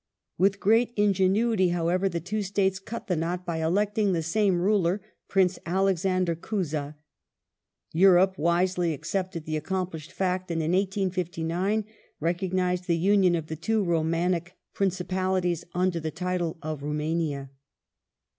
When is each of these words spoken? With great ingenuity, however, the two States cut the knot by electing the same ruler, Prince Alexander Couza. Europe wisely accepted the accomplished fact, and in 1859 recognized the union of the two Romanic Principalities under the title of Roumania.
With 0.35 0.59
great 0.59 0.93
ingenuity, 0.95 1.67
however, 1.69 2.09
the 2.09 2.19
two 2.19 2.41
States 2.41 2.79
cut 2.79 3.05
the 3.05 3.15
knot 3.15 3.45
by 3.45 3.61
electing 3.61 4.13
the 4.13 4.23
same 4.23 4.59
ruler, 4.59 4.99
Prince 5.27 5.59
Alexander 5.63 6.35
Couza. 6.35 6.95
Europe 7.93 8.35
wisely 8.39 8.95
accepted 8.95 9.45
the 9.45 9.57
accomplished 9.57 10.11
fact, 10.11 10.49
and 10.49 10.63
in 10.63 10.71
1859 10.71 11.85
recognized 12.19 12.87
the 12.87 12.97
union 12.97 13.35
of 13.35 13.45
the 13.45 13.55
two 13.55 13.83
Romanic 13.83 14.55
Principalities 14.73 15.65
under 15.75 15.99
the 15.99 16.09
title 16.09 16.57
of 16.63 16.81
Roumania. 16.81 17.51